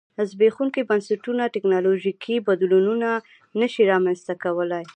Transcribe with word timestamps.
زبېښونکي 0.29 0.81
بنسټونه 0.89 1.43
ټکنالوژیکي 1.55 2.35
بدلونونه 2.47 3.09
نه 3.59 3.67
شي 3.73 3.83
رامنځته 3.91 4.33
کولای 4.43 4.85